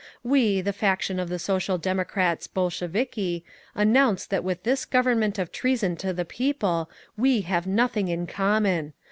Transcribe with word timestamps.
"We, 0.23 0.61
the 0.61 0.73
faction 0.73 1.19
of 1.19 1.29
Social 1.39 1.77
Democrats 1.77 2.47
Bolsheviki, 2.47 3.45
announce 3.75 4.25
that 4.25 4.43
with 4.43 4.63
this 4.63 4.83
Government 4.83 5.37
of 5.37 5.51
Treason 5.51 5.95
to 5.97 6.11
the 6.11 6.25
People 6.25 6.89
we 7.15 7.41
have 7.41 7.67
nothing 7.67 8.07
in 8.07 8.25
common. 8.25 8.93